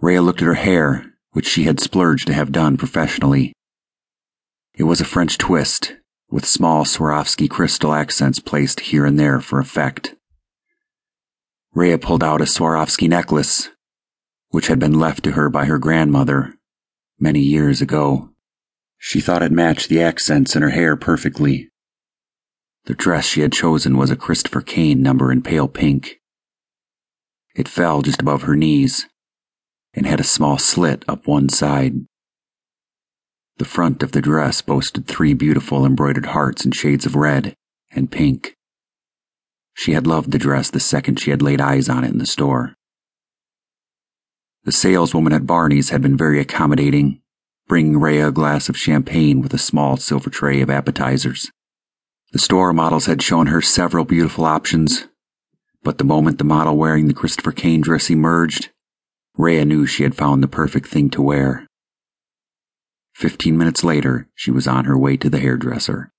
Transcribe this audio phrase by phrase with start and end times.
[0.00, 3.52] Rhea looked at her hair, which she had splurged to have done professionally.
[4.74, 5.96] It was a French twist,
[6.30, 10.14] with small Swarovski crystal accents placed here and there for effect.
[11.74, 13.70] Rhea pulled out a Swarovski necklace,
[14.50, 16.54] which had been left to her by her grandmother
[17.18, 18.30] many years ago.
[18.98, 21.70] She thought it matched the accents in her hair perfectly.
[22.84, 26.20] The dress she had chosen was a Christopher Kane number in pale pink.
[27.56, 29.06] It fell just above her knees
[29.94, 31.94] and had a small slit up one side.
[33.58, 37.54] The front of the dress boasted three beautiful embroidered hearts in shades of red
[37.90, 38.54] and pink.
[39.74, 42.26] She had loved the dress the second she had laid eyes on it in the
[42.26, 42.74] store.
[44.64, 47.20] The saleswoman at Barney's had been very accommodating,
[47.66, 51.50] bringing Rhea a glass of champagne with a small silver tray of appetizers.
[52.32, 55.08] The store models had shown her several beautiful options,
[55.82, 58.70] but the moment the model wearing the Christopher Kane dress emerged,
[59.38, 61.68] Rhea knew she had found the perfect thing to wear.
[63.14, 66.10] Fifteen minutes later, she was on her way to the hairdresser.